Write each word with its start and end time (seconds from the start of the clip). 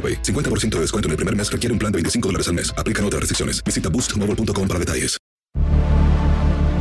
50% 0.00 0.76
de 0.76 0.80
descuento 0.80 1.08
en 1.08 1.12
el 1.12 1.16
primer 1.16 1.36
mes 1.36 1.52
requiere 1.52 1.72
un 1.72 1.78
plan 1.78 1.92
de 1.92 1.96
25 1.96 2.28
dólares 2.28 2.48
al 2.48 2.54
mes. 2.54 2.72
Aplican 2.78 3.04
otras 3.04 3.20
restricciones. 3.20 3.62
Visita 3.62 3.90
boostmobile.com 3.90 4.66
para 4.66 4.80
detalles. 4.80 5.20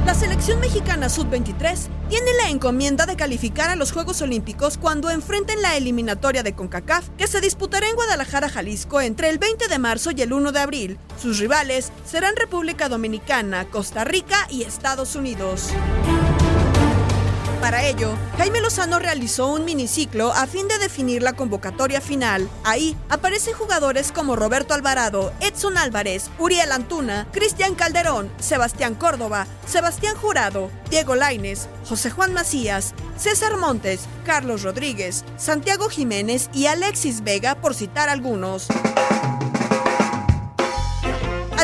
La 0.10 0.16
selección 0.16 0.60
mexicana 0.60 1.08
sub-23 1.08 1.88
tiene 2.10 2.34
la 2.42 2.50
encomienda 2.50 3.06
de 3.06 3.16
calificar 3.16 3.70
a 3.70 3.76
los 3.76 3.92
Juegos 3.92 4.24
Olímpicos 4.24 4.80
cuando 4.80 5.12
enfrenten 5.12 5.62
la 5.62 5.78
eliminatoria 5.78 6.42
de 6.42 6.56
CONCACAF 6.56 7.10
que 7.16 7.28
se 7.28 7.42
disputará 7.42 7.88
en 7.88 7.96
Guadalajara, 7.96 8.50
Jalisco 8.50 9.02
entre 9.02 9.30
el 9.30 9.38
20 9.38 9.68
de 9.68 9.78
marzo 9.78 10.10
y 10.10 10.24
el 10.24 10.34
1 10.34 10.52
de 10.52 10.60
abril. 10.60 10.98
Sus 11.22 11.38
rivales 11.38 11.92
serán 12.06 12.36
República 12.36 12.90
Dominicana, 12.90 13.70
Costa 13.70 14.04
Rica 14.04 14.48
y 14.50 14.64
Estados 14.64 15.16
Unidos. 15.16 15.70
Para 17.70 17.86
ello, 17.86 18.18
Jaime 18.40 18.62
Lozano 18.62 18.98
realizó 18.98 19.46
un 19.54 19.64
miniciclo 19.64 20.34
a 20.34 20.48
fin 20.48 20.68
de 20.68 20.80
definir 20.80 21.22
la 21.22 21.34
convocatoria 21.34 22.02
final. 22.02 22.50
Ahí 22.64 22.98
aparecen 23.10 23.54
jugadores 23.54 24.12
como 24.12 24.36
Roberto 24.36 24.74
Alvarado, 24.74 25.32
Edson 25.40 25.78
Álvarez, 25.78 26.32
Uriel 26.40 26.72
Antuna, 26.72 27.28
Cristian 27.32 27.76
Calderón, 27.76 28.32
Sebastián 28.40 28.96
Córdoba, 28.96 29.46
Sebastián 29.68 30.16
Jurado, 30.16 30.72
Diego 30.90 31.14
Laines, 31.14 31.70
José 31.88 32.10
Juan 32.10 32.34
Macías, 32.34 32.96
César 33.18 33.56
Montes, 33.58 34.08
Carlos 34.26 34.64
Rodríguez, 34.64 35.24
Santiago 35.38 35.90
Jiménez 35.90 36.50
y 36.56 36.66
Alexis 36.66 37.24
Vega, 37.24 37.54
por 37.54 37.76
citar 37.76 38.10
algunos. 38.10 38.68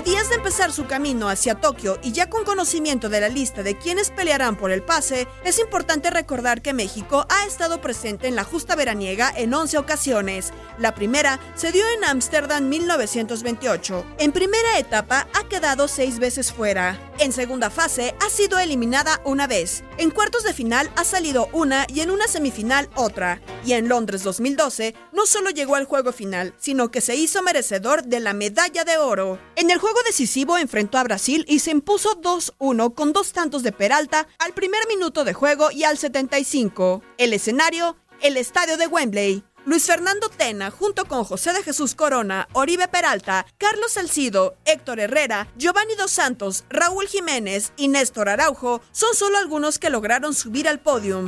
A 0.05 0.07
días 0.07 0.29
de 0.29 0.35
empezar 0.35 0.71
su 0.71 0.85
camino 0.85 1.29
hacia 1.29 1.55
Tokio 1.55 1.97
y 2.03 2.11
ya 2.11 2.29
con 2.29 2.45
conocimiento 2.45 3.09
de 3.09 3.21
la 3.21 3.27
lista 3.27 3.63
de 3.63 3.75
quienes 3.75 4.11
pelearán 4.11 4.55
por 4.55 4.69
el 4.71 4.83
pase, 4.83 5.27
es 5.43 5.57
importante 5.57 6.11
recordar 6.11 6.61
que 6.61 6.73
México 6.73 7.25
ha 7.27 7.43
estado 7.47 7.81
presente 7.81 8.27
en 8.27 8.35
la 8.35 8.43
justa 8.43 8.75
veraniega 8.75 9.33
en 9.35 9.51
11 9.51 9.79
ocasiones. 9.79 10.53
La 10.77 10.93
primera 10.93 11.39
se 11.55 11.71
dio 11.71 11.83
en 11.97 12.03
Ámsterdam 12.03 12.69
1928. 12.69 14.05
En 14.19 14.31
primera 14.31 14.77
etapa 14.77 15.27
ha 15.33 15.49
quedado 15.49 15.87
seis 15.87 16.19
veces 16.19 16.53
fuera. 16.53 16.99
En 17.17 17.31
segunda 17.31 17.69
fase 17.69 18.13
ha 18.19 18.29
sido 18.29 18.59
eliminada 18.59 19.21
una 19.23 19.47
vez. 19.47 19.83
En 19.97 20.11
cuartos 20.11 20.43
de 20.43 20.53
final 20.53 20.91
ha 20.97 21.05
salido 21.05 21.47
una 21.53 21.87
y 21.87 22.01
en 22.01 22.11
una 22.11 22.27
semifinal 22.27 22.89
otra. 22.95 23.41
Y 23.65 23.71
en 23.71 23.87
Londres 23.87 24.21
2012 24.23 24.93
no 25.13 25.25
solo 25.25 25.49
llegó 25.49 25.75
al 25.75 25.85
juego 25.85 26.11
final, 26.11 26.53
sino 26.57 26.91
que 26.91 26.99
se 26.99 27.15
hizo 27.15 27.41
merecedor 27.41 28.03
de 28.03 28.19
la 28.19 28.33
medalla 28.33 28.83
de 28.83 28.97
oro. 28.97 29.39
En 29.55 29.71
el 29.71 29.79
juego 29.79 29.97
decisivo 30.05 30.57
enfrentó 30.57 30.97
a 30.97 31.05
Brasil 31.05 31.45
y 31.47 31.59
se 31.59 31.71
impuso 31.71 32.21
2-1 32.21 32.93
con 32.93 33.13
dos 33.13 33.31
tantos 33.31 33.63
de 33.63 33.71
Peralta 33.71 34.27
al 34.37 34.53
primer 34.53 34.85
minuto 34.89 35.23
de 35.23 35.33
juego 35.33 35.71
y 35.71 35.85
al 35.85 35.97
75. 35.97 37.01
El 37.17 37.31
escenario, 37.31 37.95
el 38.21 38.35
estadio 38.35 38.75
de 38.75 38.87
Wembley. 38.87 39.43
Luis 39.65 39.87
Fernando 39.87 40.29
Tena, 40.29 40.69
junto 40.69 41.05
con 41.05 41.23
José 41.23 41.51
de 41.51 41.63
Jesús 41.63 41.95
Corona, 41.95 42.47
Oribe 42.53 42.87
Peralta, 42.87 43.47
Carlos 43.57 43.93
Salcido, 43.93 44.55
Héctor 44.63 44.99
Herrera, 44.99 45.47
Giovanni 45.57 45.95
Dos 45.95 46.11
Santos, 46.11 46.65
Raúl 46.69 47.07
Jiménez 47.07 47.73
y 47.75 47.87
Néstor 47.87 48.29
Araujo, 48.29 48.81
son 48.91 49.15
solo 49.15 49.39
algunos 49.39 49.79
que 49.79 49.89
lograron 49.89 50.35
subir 50.35 50.67
al 50.67 50.79
podium. 50.79 51.25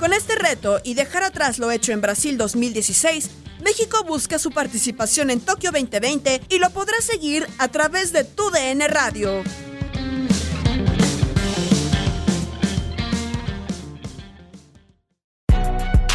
Con 0.00 0.12
este 0.12 0.34
reto 0.34 0.80
y 0.82 0.94
dejar 0.94 1.22
atrás 1.22 1.60
lo 1.60 1.70
hecho 1.70 1.92
en 1.92 2.00
Brasil 2.00 2.36
2016, 2.36 3.30
México 3.62 4.02
busca 4.02 4.40
su 4.40 4.50
participación 4.50 5.30
en 5.30 5.40
Tokio 5.40 5.70
2020 5.70 6.42
y 6.48 6.58
lo 6.58 6.70
podrá 6.70 7.00
seguir 7.00 7.46
a 7.58 7.68
través 7.68 8.12
de 8.12 8.24
tu 8.24 8.50
DN 8.50 8.88
Radio. 8.88 9.44